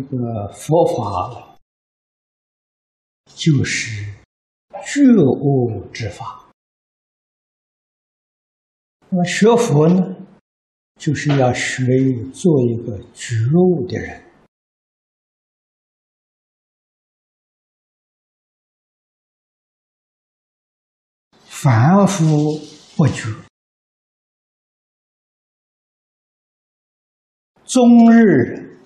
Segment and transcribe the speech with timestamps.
[0.00, 1.58] 这个佛法
[3.34, 4.02] 就是
[4.82, 6.50] 觉悟之法。
[9.10, 10.16] 那么学佛呢，
[10.96, 11.82] 就是要学
[12.32, 14.24] 做一个觉悟的人。
[21.44, 22.58] 凡夫
[22.96, 23.28] 不觉，
[27.66, 28.79] 终日。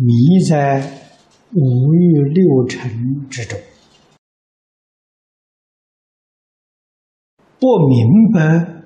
[0.00, 0.80] 迷在
[1.54, 3.58] 五欲六尘之中，
[7.58, 8.82] 不明白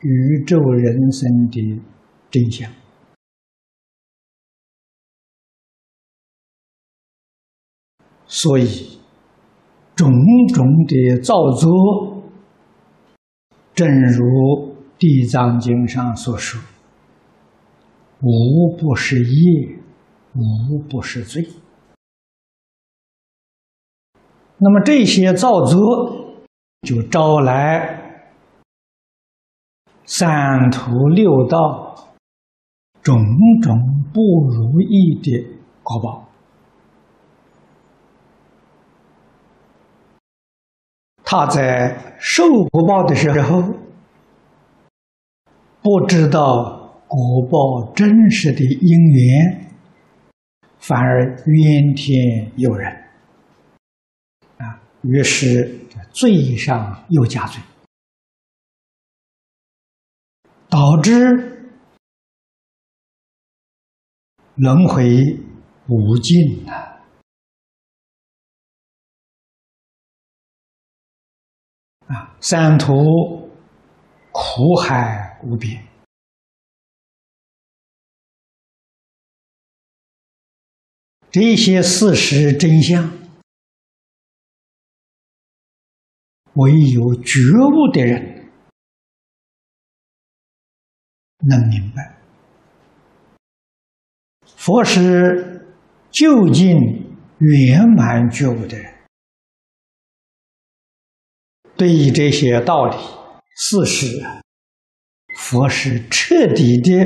[0.00, 1.82] 宇宙人生的
[2.30, 2.70] 真相，
[8.26, 9.00] 所以
[9.96, 10.08] 种
[10.54, 12.22] 种的造作，
[13.74, 14.22] 正如
[14.96, 16.60] 《地藏经》上所说
[18.22, 19.82] ：“无不是业。”
[20.36, 21.46] 无不是罪。
[24.58, 26.34] 那么这些造作，
[26.82, 28.30] 就招来
[30.04, 31.94] 三途六道
[33.02, 33.18] 种
[33.62, 33.76] 种
[34.14, 36.28] 不如意的果报。
[41.22, 43.60] 他在受果报的时候，
[45.82, 47.18] 不知道果
[47.50, 49.65] 报真实的因缘。
[50.86, 52.92] 反而怨天尤人，
[54.58, 55.80] 啊，于是
[56.12, 57.60] 罪上又加罪，
[60.68, 61.12] 导致
[64.54, 65.04] 轮回
[65.88, 66.72] 无尽呐！
[72.06, 72.94] 啊，三途
[74.30, 75.85] 苦海无边。
[81.38, 83.12] 这些事实真相，
[86.54, 87.38] 唯有觉
[87.74, 88.50] 悟的人
[91.40, 92.16] 能明白。
[94.46, 95.76] 佛是
[96.10, 96.74] 究竟
[97.36, 98.94] 圆满觉悟的人，
[101.76, 102.96] 对于这些道理、
[103.54, 104.24] 事实，
[105.36, 107.04] 佛是彻底的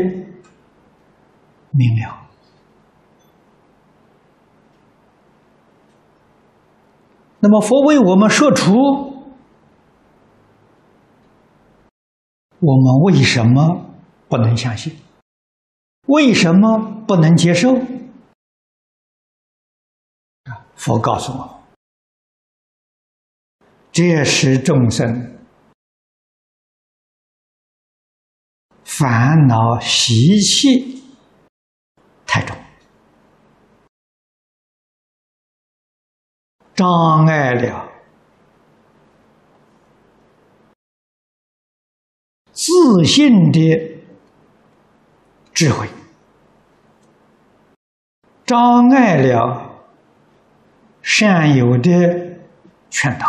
[1.73, 2.30] 明了。
[7.43, 8.75] 那么佛为我们说出，
[12.59, 13.87] 我们为什么
[14.29, 14.95] 不能相信？
[16.07, 17.75] 为什么不能接受？
[20.75, 21.63] 佛告诉我，
[23.93, 25.39] 这是众生
[28.85, 31.03] 烦恼习气
[32.27, 32.57] 太重。
[36.81, 37.93] 障碍了
[42.53, 44.01] 自信的
[45.53, 45.91] 智慧，
[48.47, 49.79] 障碍了
[51.03, 52.41] 善友的
[52.89, 53.27] 劝导。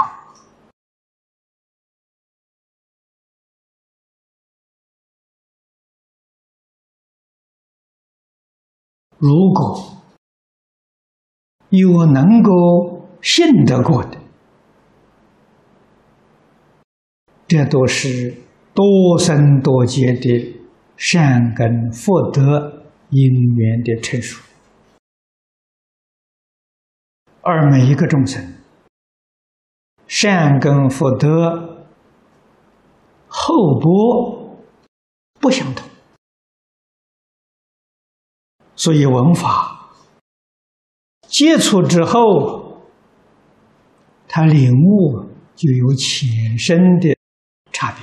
[9.18, 9.98] 如果
[11.68, 13.01] 有能够。
[13.22, 14.18] 信得过的，
[17.48, 18.36] 这都是
[18.74, 20.60] 多生多劫的
[20.98, 23.22] 善根福德因
[23.56, 24.42] 缘的成熟，
[27.42, 28.56] 而每一个众生
[30.08, 31.86] 善根福德
[33.28, 34.58] 厚薄
[35.40, 35.88] 不相同，
[38.76, 39.92] 所以文法
[41.28, 42.61] 接触之后。
[44.34, 47.14] 他领悟就有浅深的
[47.74, 48.02] 差别。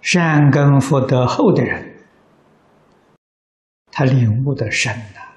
[0.00, 2.04] 善根福德厚的人，
[3.92, 5.36] 他领悟的深呐；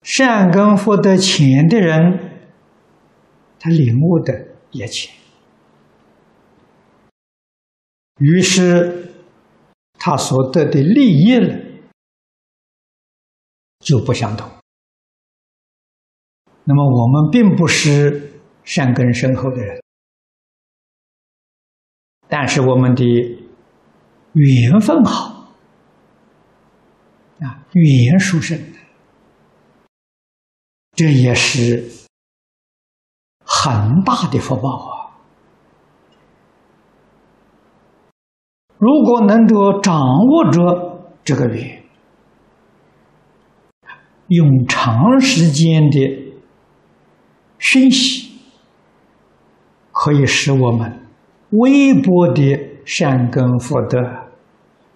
[0.00, 2.48] 善根福德浅的人，
[3.58, 5.14] 他领悟的也浅。
[8.20, 9.12] 于是，
[9.98, 11.54] 他所得的利益呢
[13.80, 14.50] 就不相同。
[16.68, 19.80] 那么我们并不是善根深厚的人，
[22.28, 23.04] 但是我们的
[24.32, 25.52] 缘分好
[27.38, 28.58] 啊，缘殊胜，
[30.94, 31.84] 这也是
[33.44, 35.14] 很大的福报啊！
[38.78, 41.84] 如果能够掌握着这个缘，
[44.26, 46.25] 用长时间的
[47.58, 48.38] 讯息，
[49.92, 51.06] 可以使我们
[51.50, 53.98] 微薄的善根福德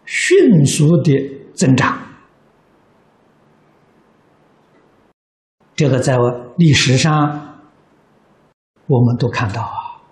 [0.05, 1.99] 迅速的增长。
[5.75, 6.17] 这个在
[6.57, 7.59] 历史上
[8.87, 10.03] 我们都看到啊，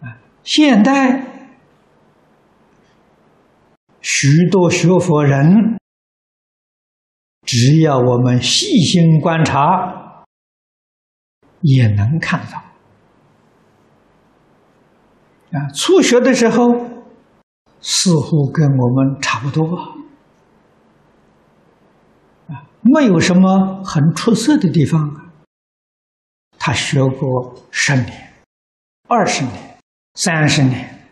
[0.00, 1.28] 啊，现代。
[4.00, 5.78] 许多学佛人，
[7.46, 10.01] 只要我们细心观察，
[11.62, 12.62] 也能看到。
[15.58, 17.04] 啊，初学的时候，
[17.80, 19.64] 似乎跟我们差不多，
[22.48, 25.32] 啊，没有什么很出色的地方。
[26.58, 28.32] 他学过十年、
[29.08, 29.78] 二十年、
[30.14, 31.08] 三十年。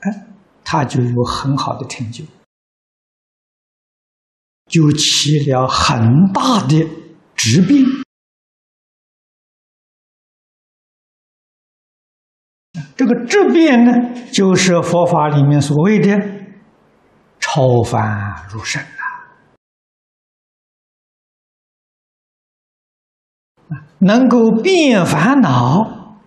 [0.00, 0.26] 哎
[0.64, 2.24] 他就有很好的成就，
[4.66, 6.88] 就起了很大的
[7.36, 7.84] 疾病。
[12.96, 13.92] 这个质变呢，
[14.32, 16.18] 就是佛法里面所谓的
[17.38, 18.82] 超凡入圣
[23.68, 26.18] 啊，能够变烦恼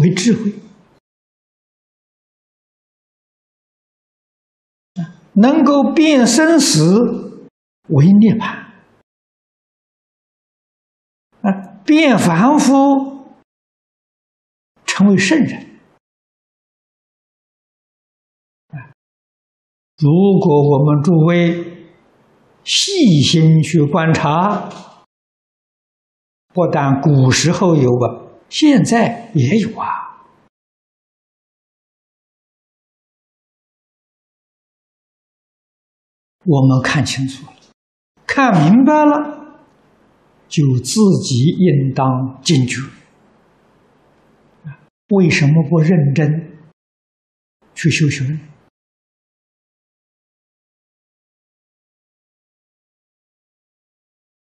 [0.00, 0.54] 为智慧。
[5.40, 7.48] 能够变生死
[7.90, 8.72] 为涅槃，
[11.42, 11.52] 啊，
[11.84, 13.17] 变凡夫
[14.98, 15.64] 成为圣人。
[19.96, 20.10] 如
[20.40, 21.86] 果我们诸位
[22.64, 24.68] 细心去观察，
[26.48, 29.86] 不但古时候有吧，现在也有啊。
[36.44, 37.52] 我们看清楚了，
[38.26, 39.62] 看明白了，
[40.48, 42.80] 就自己应当警觉。
[45.08, 46.58] 为什么不认真
[47.74, 48.38] 去修学呢？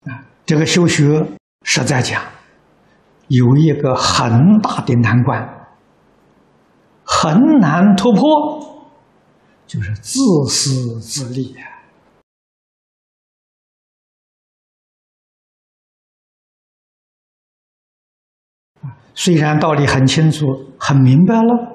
[0.02, 1.26] 啊，这个修学
[1.64, 2.22] 实在讲，
[3.30, 5.68] 有一个很大的难关，
[7.04, 8.86] 很难突破，
[9.66, 11.73] 就是自私自利呀。
[19.16, 20.46] 虽然道理很清楚、
[20.80, 21.74] 很明白了，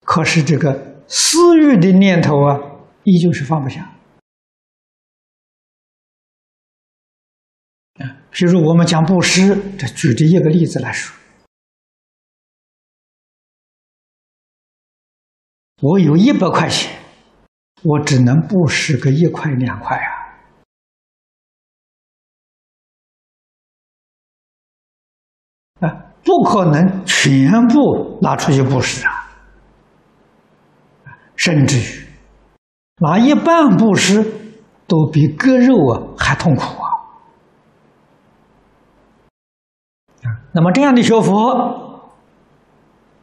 [0.00, 2.58] 可是这个私欲的念头啊，
[3.04, 3.82] 依旧是放不下。
[7.94, 8.02] 啊，
[8.32, 11.16] 譬如我们讲布施，这举着一个例子来说，
[15.80, 17.02] 我有一百块钱，
[17.82, 20.13] 我只能布施个一块两块啊。
[26.24, 29.12] 不可能全部拿出去布施啊！
[31.36, 32.06] 甚至于
[32.98, 34.24] 拿一半布施，
[34.86, 36.88] 都比割肉啊还痛苦啊！
[40.52, 42.10] 那么这样的学佛，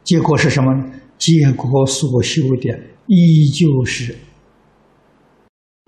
[0.04, 0.84] 结果是什么呢？
[1.18, 4.16] 结果所修的依旧是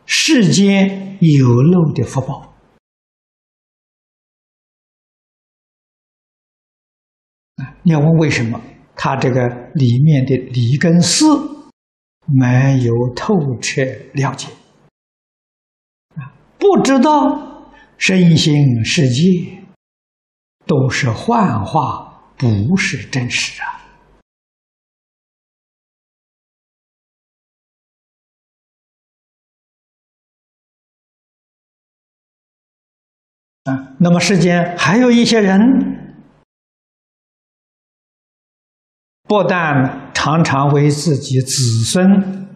[0.07, 2.54] 世间有漏的福报。
[7.85, 8.61] 你要问为什么？
[8.97, 11.25] 他这个里面的理根事
[12.27, 14.49] 没有透彻了解
[16.15, 17.67] 啊，不知道
[17.99, 19.23] 身心世界
[20.65, 23.67] 都是幻化，不是真实啊！
[33.65, 36.04] 啊，那么世间还有一些人。
[39.27, 42.47] 不但常常为自己子孙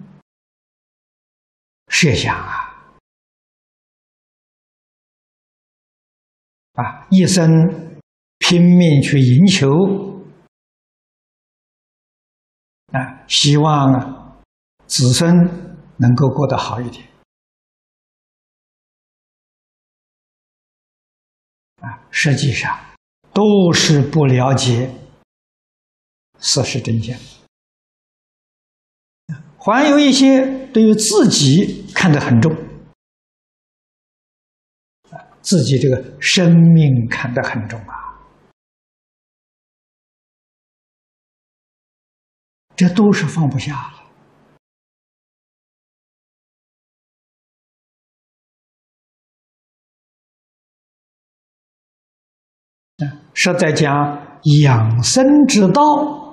[1.88, 2.92] 设想啊，
[6.74, 7.50] 啊，一生
[8.38, 9.66] 拼命去赢球
[12.92, 14.36] 啊，希望啊，
[14.86, 15.34] 子孙
[15.96, 17.08] 能够过得好一点
[21.80, 22.78] 啊，实际上
[23.32, 24.94] 都是不了解。
[26.40, 27.18] 事实真相。
[29.58, 32.54] 还有一些对于自己看得很重
[35.42, 38.08] 自己这个生命看得很重啊。
[42.76, 43.98] 这都是放不下了。
[53.34, 56.27] 是在讲养生之道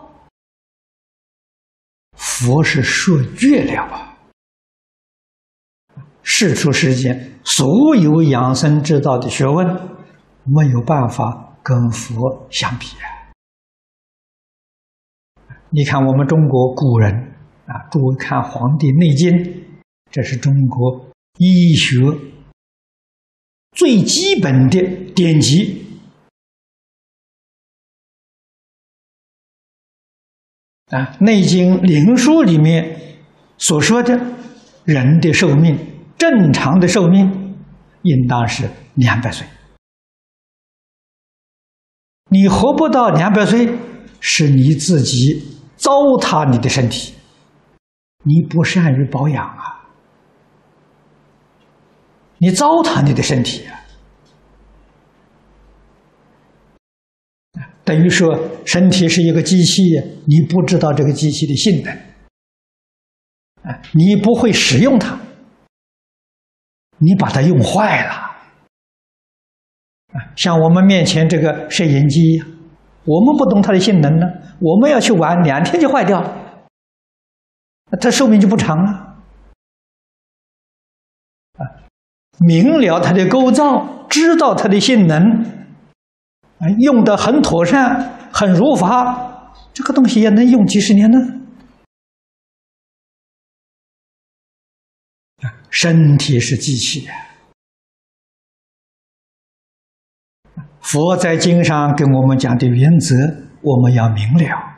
[2.38, 4.18] 佛是说绝了啊！
[6.22, 9.65] 世出世间所有养生之道的学问，
[10.44, 13.32] 没有办法跟佛相比啊！
[15.70, 17.13] 你看我们中国古人
[17.68, 19.32] 啊，诸位看《黄帝内经》，
[20.12, 22.00] 这是中国医学
[23.72, 24.82] 最基本的
[25.13, 25.85] 典籍。
[30.92, 32.96] 啊，《内经》灵书里面
[33.58, 34.20] 所说的，
[34.84, 35.77] 人的寿命
[36.18, 37.58] 正常的寿命
[38.04, 39.48] 应当是两百岁。
[42.30, 43.68] 你活不到两百岁，
[44.20, 45.44] 是你自己
[45.75, 47.15] 糟蹋你的身体，
[48.24, 49.86] 你不善于保养啊，
[52.38, 53.65] 你糟蹋你的身体。
[57.86, 59.84] 等于说，身体是一个机器，
[60.25, 61.94] 你不知道这个机器的性能，
[63.62, 65.15] 啊，你不会使用它，
[66.98, 68.12] 你把它用坏了，
[70.13, 72.44] 啊，像我们面前这个摄影机，
[73.04, 74.25] 我们不懂它的性能呢，
[74.60, 76.68] 我们要去玩，两天就坏掉了，
[78.01, 78.92] 它寿命就不长了，
[81.60, 81.86] 啊，
[82.39, 85.54] 明了它的构造，知道它的性能。
[86.79, 91.17] 用的很妥善，很如法，这个东西也能用几十年呢。
[95.69, 97.10] 身体是机器。
[100.81, 103.15] 佛在经上跟我们讲的原则，
[103.62, 104.75] 我们要明了，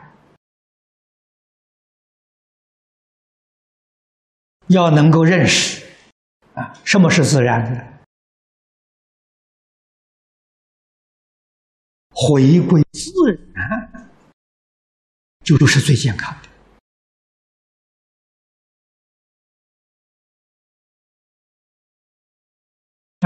[4.66, 5.86] 要能够认识。
[6.54, 7.97] 啊，什么是自然的？
[12.20, 13.12] 回归自
[13.54, 14.10] 然，
[15.44, 16.48] 就是最健康的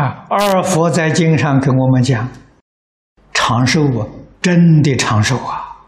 [0.02, 0.26] 啊！
[0.28, 2.30] 二佛在经上跟我们讲，
[3.32, 4.06] 长寿啊，
[4.42, 5.86] 真的长寿啊！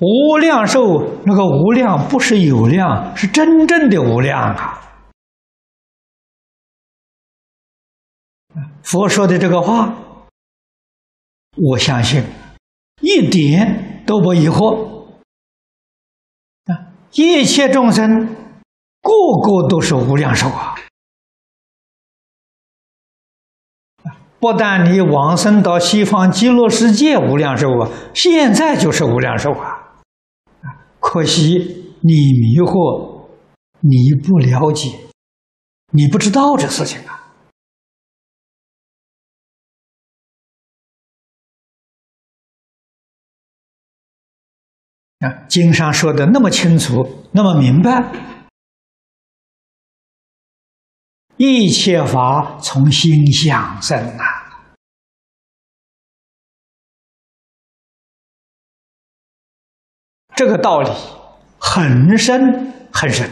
[0.00, 4.78] 无量寿，那个无量不是有量，是真正的无量啊！
[8.82, 9.90] 佛说的这个话。
[11.56, 12.24] 我相信，
[13.00, 15.04] 一点都不疑惑
[16.64, 16.92] 啊！
[17.12, 20.74] 一切众生个个都是无量寿啊！
[24.40, 30.00] 不但你往生到西方极乐世界无量寿啊，现在就是无量寿啊！
[30.98, 33.28] 可惜你迷惑，
[33.80, 34.88] 你不了解，
[35.92, 37.21] 你不知道这事情啊！
[45.22, 48.12] 啊，经上说的那么清楚，那么明白，
[51.36, 54.24] 一切法从心想生啊，
[60.34, 60.90] 这个道理
[61.60, 63.30] 很深很深，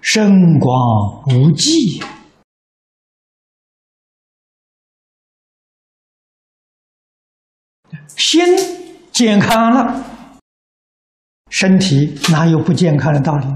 [0.00, 2.00] 深广无际，
[8.16, 8.87] 心。
[9.18, 10.40] 健康了，
[11.50, 13.46] 身体哪有不健康的道理？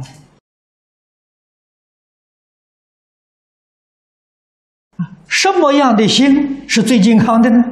[5.29, 7.63] 什么样的心是最健康的呢？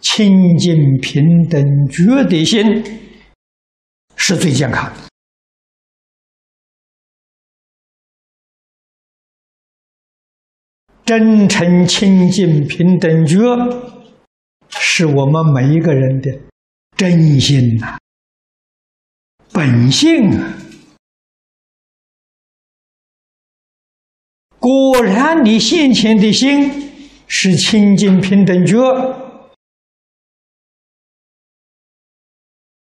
[0.00, 1.62] 清净平等
[1.92, 2.82] 觉的心
[4.16, 5.08] 是最健康的，
[11.04, 13.95] 真诚清净平等觉。
[14.98, 16.30] 是我们每一个人的
[16.96, 17.98] 真心呐，
[19.52, 20.54] 本性啊！
[24.58, 26.90] 果然，你现前的心
[27.26, 28.78] 是清净平等觉，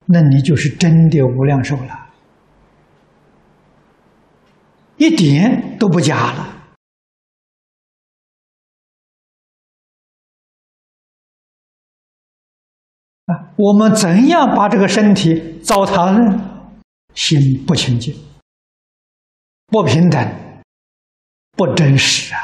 [0.04, 2.10] 那你就是真的无量寿了，
[4.98, 6.55] 一点都不假了。
[13.56, 16.52] 我们怎样把这个身体糟蹋呢？
[17.14, 18.14] 心不清净，
[19.68, 20.22] 不平等，
[21.52, 22.38] 不真实啊！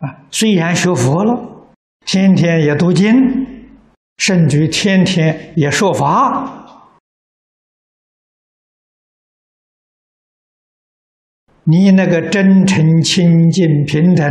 [0.00, 1.72] 啊，虽然学佛了，
[2.04, 3.08] 天天也读经，
[4.18, 6.68] 甚至天天也说法，
[11.64, 14.28] 你那个真诚、清净、平等，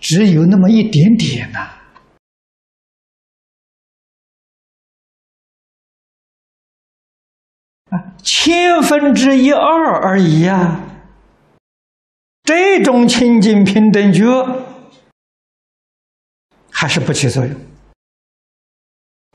[0.00, 1.58] 只有那么一点点呐，
[7.90, 10.80] 啊，千分之一二而已呀。
[12.42, 14.22] 这种清净平等觉
[16.70, 17.58] 还是不起作用，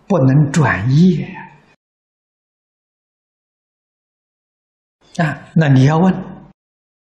[0.06, 1.26] 不能转业
[5.18, 5.50] 啊！
[5.56, 6.14] 那你要问，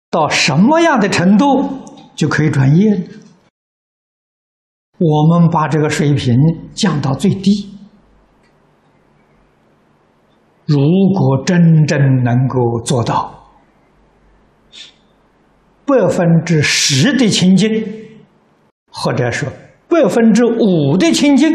[0.09, 1.85] 到什么样的程度
[2.17, 3.20] 就可以转业呢？
[5.01, 6.37] 我们把这个水平
[6.73, 7.51] 降到最低。
[10.67, 10.79] 如
[11.13, 13.37] 果真正能够做到。
[15.87, 17.69] 百分之十的清净，
[18.93, 19.49] 或者说
[19.89, 21.51] 百分之五的清净，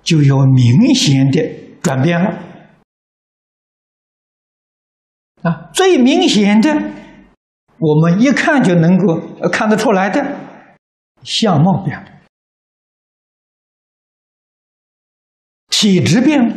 [0.00, 1.42] 就有明显的
[1.82, 2.38] 转变了。
[5.42, 6.72] 啊，最明显的，
[7.78, 10.24] 我们一看就能够看得出来的，
[11.24, 12.10] 相貌变了，
[15.70, 16.54] 体质变了。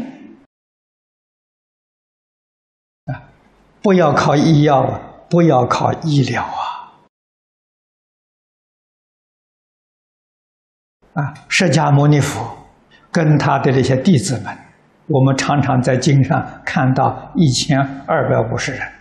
[3.06, 3.30] 啊，
[3.82, 5.04] 不要靠医药啊。
[5.30, 6.96] 不要靠医疗啊！
[11.16, 12.66] 啊，释迦牟尼佛
[13.12, 14.58] 跟他的那些弟子们，
[15.08, 18.97] 我们常常在经上看到一千二百五十人。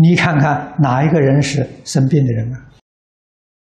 [0.00, 2.70] 你看看哪一个人是生病的人啊？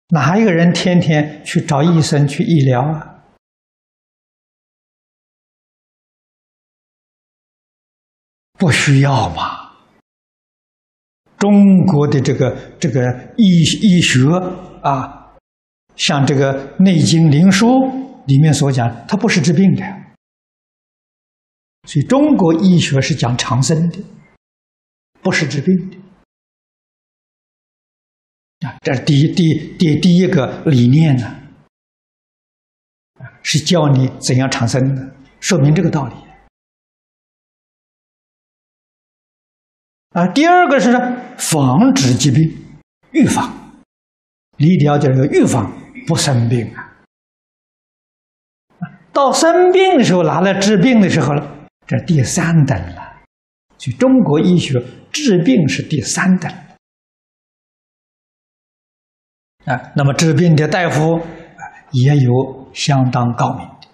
[0.08, 3.22] 哪一个人天天去找医生去医疗啊？
[8.54, 9.76] 不需要嘛？
[11.36, 12.50] 中国的这个
[12.80, 13.00] 这个
[13.36, 14.28] 医医学
[14.82, 15.36] 啊，
[15.94, 17.66] 像这个《内经灵书》
[18.26, 19.84] 里面所讲，它不是治病的，
[21.86, 24.02] 所以中国医学是讲长生的，
[25.22, 25.96] 不是治病的。
[28.80, 31.36] 这是第一第第第一个理念呢，
[33.42, 36.14] 是教你怎样长生的，说明这个道理。
[40.10, 40.98] 啊，第二个是呢
[41.36, 42.42] 防止疾病，
[43.12, 43.54] 预防。
[44.56, 45.72] 你一定要叫这个预防，
[46.06, 46.96] 不生病啊。
[49.12, 53.16] 到生病的时候，拿来治病的时候了，这第三等了。
[53.76, 56.52] 所以中国医学治病是第三等。
[59.68, 61.20] 啊，那么治病的大夫
[61.92, 62.32] 也有
[62.72, 63.88] 相当高明的。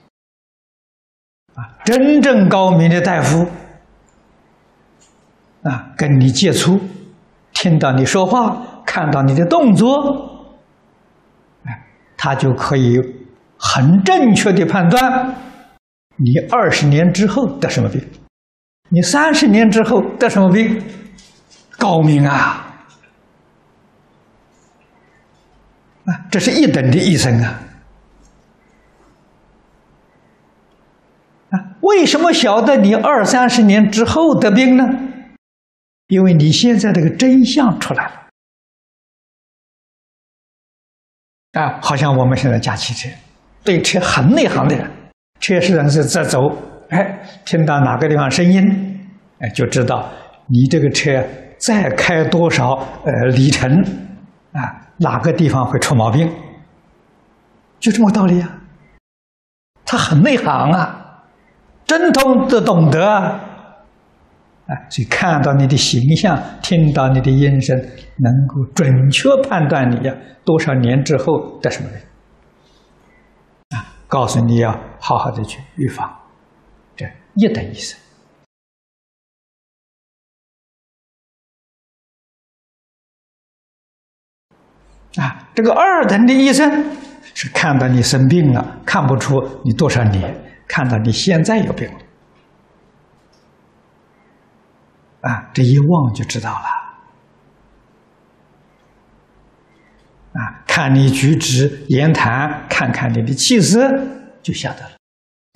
[1.61, 3.47] 啊，真正高明的大夫。
[5.63, 6.79] 啊，跟你接触，
[7.55, 10.47] 听到你说话，看到你的动作，
[11.65, 11.87] 哎，
[12.19, 13.01] 他就可以
[13.59, 15.35] 很正确的判断
[16.17, 17.99] 你二十年之后得什么病，
[18.91, 20.83] 你三十年之后得什么病，
[21.79, 22.74] 高明啊！
[26.05, 27.61] 啊，这是一等的医生啊！
[31.51, 34.85] 啊，为什么晓得你二三十年之后得病呢？
[36.09, 38.13] 因为你现在这个真相出来了
[41.53, 43.09] 啊，好像我们现在驾汽车，
[43.65, 44.91] 对车很内行的人，
[45.41, 46.39] 车是人是在走，
[46.91, 50.11] 哎，听到哪个地方声音，哎，就知道
[50.49, 51.25] 你这个车
[51.59, 52.73] 再开多少
[53.07, 53.81] 呃里程
[54.53, 56.31] 啊，哪个地方会出毛病，
[57.79, 58.61] 就这么个道理啊。
[59.85, 61.23] 他很内行啊，
[61.85, 63.05] 真通的懂得。
[64.67, 67.77] 啊，所以看到你的形象，听到你的音声，
[68.17, 76.11] 能够准确判断你呀多少年之后得什么病啊，告诉你要好好的去预防，
[76.97, 77.05] 这
[77.35, 78.01] 一等医生
[85.17, 86.85] 啊，这个二等的医生
[87.35, 90.35] 是看到你生病了，看不出你多少年，
[90.67, 91.99] 看到你现在有病了。
[95.21, 96.85] 啊，这一望就知道了。
[100.35, 103.89] 啊，看你举止言谈，看看你的气色，
[104.43, 104.97] 就晓得了，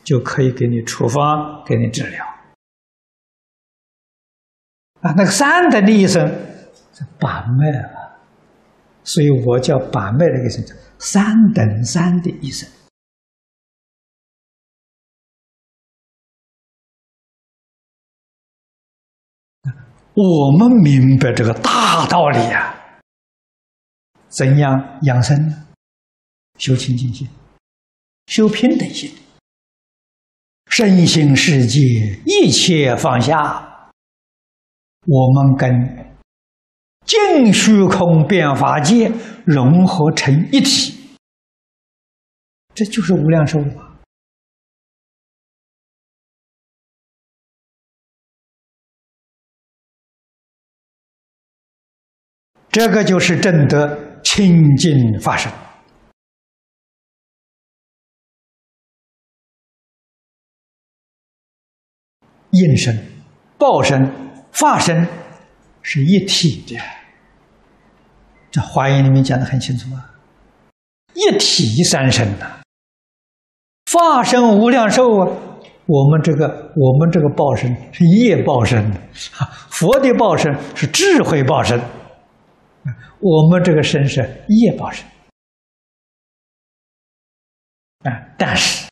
[0.04, 2.24] 就可以给你处方，给你治疗。
[5.00, 6.28] 啊，那个三等的医生
[6.94, 7.88] 是把脉了，
[9.08, 10.62] 所以我叫把脉的医生，
[10.98, 12.68] 三等三的医生。
[20.12, 22.74] 我们明白这个大道理呀，
[24.28, 25.66] 怎样养生呢？
[26.58, 27.26] 修清净心，
[28.26, 29.10] 修平等心，
[30.66, 31.80] 身心世界
[32.26, 33.90] 一切放下，
[35.06, 36.07] 我们跟
[37.08, 39.10] 净虚空变法界
[39.46, 40.94] 融合成一体，
[42.74, 43.98] 这就是无量寿嘛。
[52.70, 55.50] 这个就是正得清净法身。
[62.50, 62.94] 应身、
[63.58, 64.06] 报身、
[64.52, 65.06] 法身
[65.82, 66.97] 是一体的，
[68.50, 70.14] 这华严里面讲的很清楚啊，
[71.14, 72.60] 一体三身呐，
[73.86, 75.28] 法身无量寿啊，
[75.86, 78.92] 我们这个我们这个报身是业报身，
[79.70, 81.80] 佛的报身是智慧报身，
[83.20, 85.06] 我们这个身是业报身，
[88.04, 88.88] 啊，但是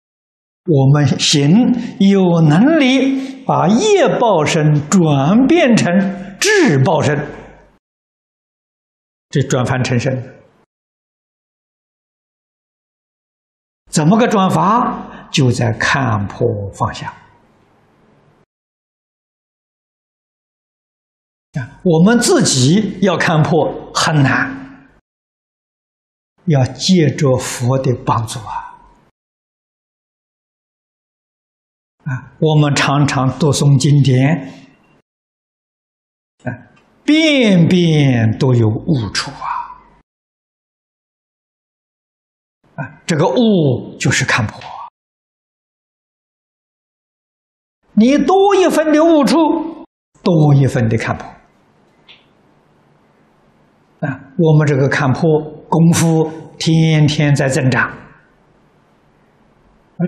[0.64, 3.36] 我们行有能力。
[3.46, 5.86] 把业报身转变成
[6.40, 7.16] 智报身，
[9.36, 10.34] 这转凡成圣，
[13.90, 15.28] 怎么个转法？
[15.30, 17.14] 就在看破放下！
[21.82, 24.88] 我们自己要看破很难，
[26.46, 28.78] 要借着佛的帮助啊。
[32.04, 34.70] 啊，我们常常读诵经典，
[36.44, 36.72] 啊，
[37.06, 39.46] 遍遍都有悟处啊，
[42.74, 44.60] 啊，这个悟就是看破。
[47.92, 49.36] 你多一分的悟处，
[50.22, 51.26] 多一分的看破。
[54.00, 55.22] 啊，我们这个看破
[55.68, 57.96] 功夫天天在增长，啊，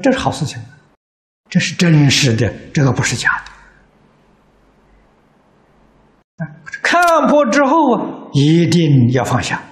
[0.02, 0.61] 这是好事情。
[1.48, 3.47] 这是真实的，这个不是假的。
[7.09, 9.62] 看破之后啊，一定要放下。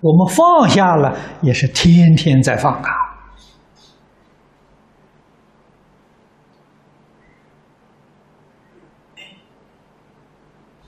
[0.00, 2.88] 我们放下了，也是天天在放啊。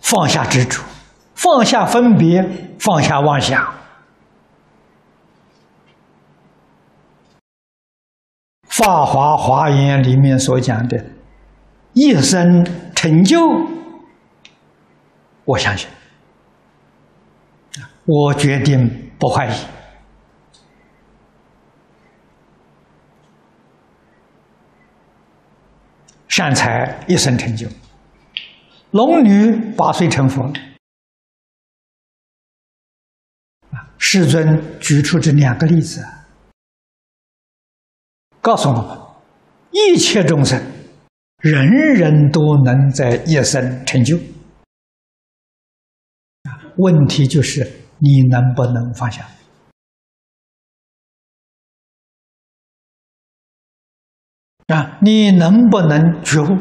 [0.01, 0.83] 放下执着，
[1.35, 2.43] 放下分别，
[2.79, 3.63] 放下妄想。
[8.63, 11.05] 《法华华严》里面所讲的
[11.93, 13.39] 一生成就，
[15.51, 15.89] 我相信，
[18.05, 19.67] 我决定不怀疑。
[26.29, 27.67] 善财一生成就，
[28.93, 30.53] 龙女八岁成佛。
[33.99, 36.07] 世尊举出这两个例子。
[38.41, 38.99] 告诉我们，
[39.73, 40.63] 一切众生，
[41.39, 44.17] 人人都能在一生成就。
[46.77, 49.29] 问题就是你能不能放下？
[54.67, 56.57] 啊，你能不能觉悟？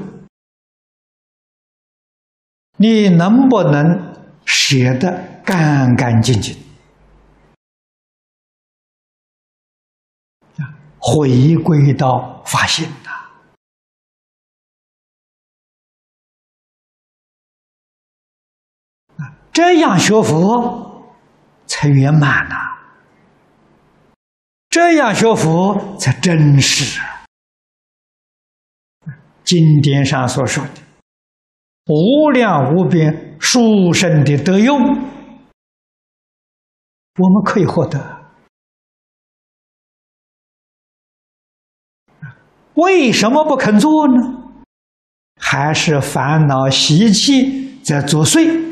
[2.78, 4.16] 你能不能
[4.48, 6.58] 写得干干净净？
[10.58, 12.88] 啊回归到发心
[19.62, 21.12] 这样学佛
[21.68, 22.56] 才圆满呐，
[24.70, 27.02] 这样学佛才真实。
[29.44, 30.82] 经典上所说的
[31.88, 34.88] 无量无边殊胜的德用，我
[37.30, 38.32] 们可以获得。
[42.76, 44.54] 为什么不肯做呢？
[45.36, 48.69] 还是烦恼习气在作祟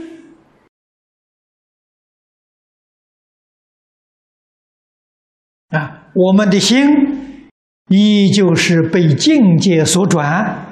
[6.19, 7.47] 我们的心
[7.89, 10.65] 依旧是被境界所转，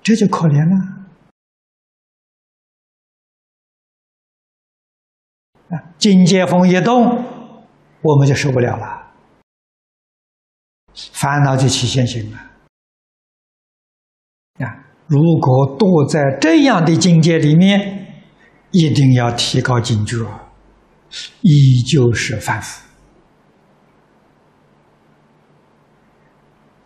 [0.00, 0.86] 这就可怜了！
[5.98, 7.24] 境界风一动，
[8.00, 9.12] 我们就受不了了，
[10.94, 12.38] 烦恼就起现行了。
[14.64, 14.84] 啊！
[15.08, 18.22] 如果堕在这样的境界里面，
[18.70, 20.24] 一定要提高警觉，
[21.40, 22.89] 依旧是反复。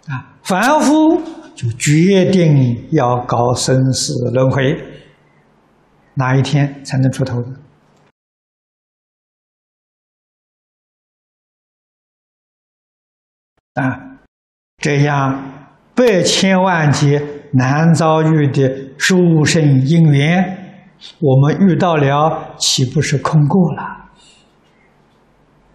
[0.08, 1.20] 啊，凡夫
[1.54, 4.76] 就决定要搞生死轮回，
[6.14, 7.56] 哪一天才能出头呢？
[13.74, 14.20] 啊，
[14.76, 17.20] 这样百千万劫
[17.54, 23.82] 难遭遇的殊胜因缘，我们遇到了，岂不是空过了？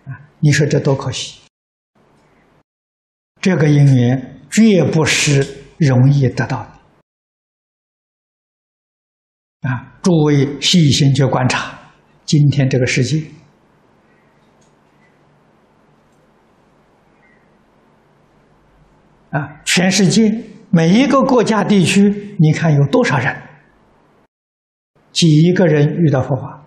[0.05, 1.38] 啊，你说这多可惜！
[3.41, 6.71] 这个因缘绝不是容易得到的。
[9.69, 11.79] 啊，诸位细心去观察，
[12.25, 13.23] 今天这个世界。
[19.31, 23.41] 啊，全世界每一个国家地区，你看有多少人？
[25.11, 26.65] 几个人遇到佛法？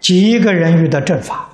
[0.00, 1.50] 几个人遇到正法？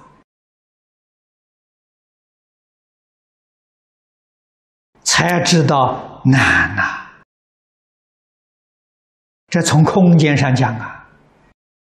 [5.12, 7.10] 才知道难呐！
[9.48, 11.04] 这从空间上讲啊，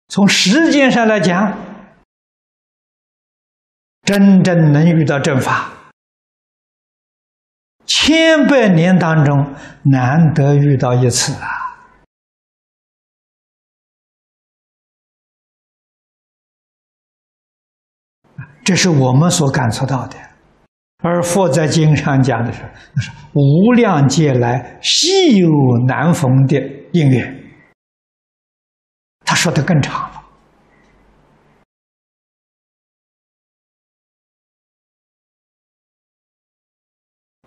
[0.10, 1.58] 从时间上来讲，
[4.04, 5.72] 真正能遇到正法。
[7.86, 11.48] 千百年当中难得遇到一次啊！
[18.66, 20.33] 这是我们所感受到的。
[21.04, 22.62] 而佛在经上讲的是，
[22.96, 25.50] 那是无量劫来稀有
[25.86, 26.58] 难逢的
[26.94, 27.44] 因缘。
[29.26, 30.24] 他说的更长了。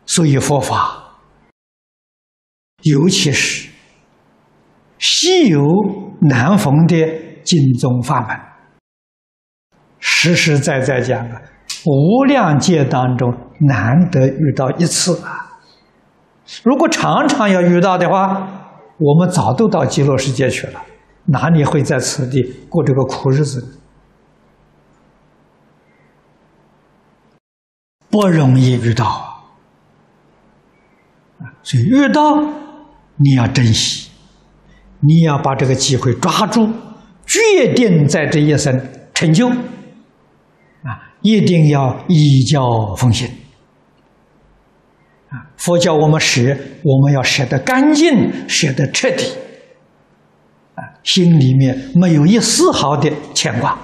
[0.04, 1.18] 所以佛法，
[2.82, 3.70] 尤其是
[4.98, 5.62] 稀有
[6.20, 6.94] 难逢的
[7.42, 8.38] 经宗法门，
[9.98, 11.40] 实实在在讲啊，
[11.86, 15.60] 无量劫当中难得遇到一次啊！
[16.62, 18.48] 如果常常要遇到的话，
[18.98, 20.80] 我们早都到极乐世界去了，
[21.26, 23.80] 哪里会在此地过这个苦日子？
[28.10, 29.32] 不容易遇到啊。
[31.62, 32.40] 所以遇到
[33.16, 34.10] 你要珍惜，
[35.00, 36.68] 你要把这个机会抓住，
[37.26, 38.80] 决定在这一生
[39.12, 39.50] 成就，
[41.26, 43.28] 一定要依教奉行，
[45.28, 49.24] 啊，佛教我们舍，我们要舍得干净，舍得彻底，
[50.76, 53.76] 啊，心里面没有一丝毫的牵挂。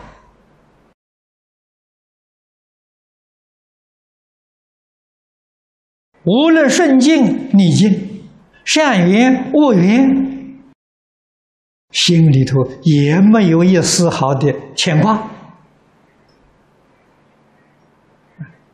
[6.24, 8.22] 无论顺境逆境，
[8.64, 10.62] 善缘恶缘，
[11.90, 15.28] 心里头也没有一丝毫的牵挂，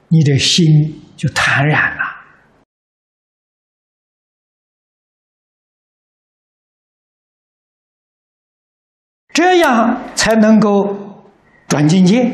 [0.09, 0.65] 你的心
[1.17, 2.03] 就坦然了，
[9.29, 11.25] 这样才能够
[11.69, 12.33] 转境界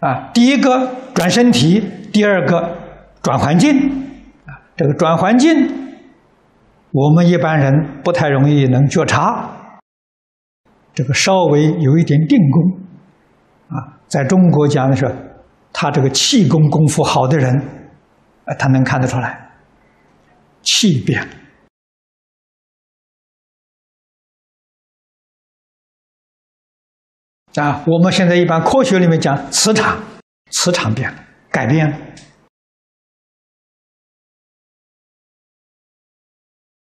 [0.00, 0.30] 啊！
[0.32, 1.92] 第一个转身体。
[2.12, 2.78] 第二个
[3.22, 3.76] 转环境
[4.46, 5.54] 啊，这个转环境，
[6.92, 9.78] 我们一般人不太容易能觉察。
[10.94, 12.85] 这个稍微有一点定功
[13.68, 15.04] 啊，在中国讲的是，
[15.72, 17.54] 他这个气功功夫好的人，
[18.44, 19.50] 啊，他能看得出来，
[20.62, 21.22] 气变
[27.54, 27.84] 啊。
[27.86, 30.02] 我们现在一般科学里面讲磁场，
[30.50, 31.22] 磁场变了。
[31.48, 31.96] 改变了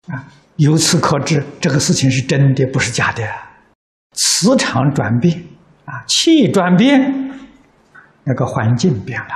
[0.08, 0.32] 啊！
[0.56, 3.22] 由此可知，这个事情是真的，不是假的。
[4.13, 5.44] 磁场转变
[5.92, 7.38] 啊，气转变，
[8.24, 9.28] 那个环境变了。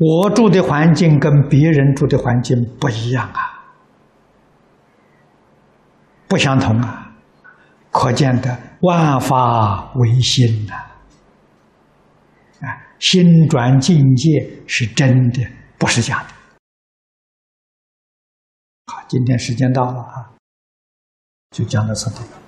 [0.00, 3.66] 我住的环境跟别人住的环境不一样啊，
[6.28, 7.06] 不相同啊。
[7.90, 10.74] 可见的万法唯心呐，
[12.64, 15.44] 啊，心转境界是真的，
[15.78, 16.28] 不是假的。
[18.86, 20.30] 好，今天时间到了啊，
[21.50, 22.47] 就讲到这里。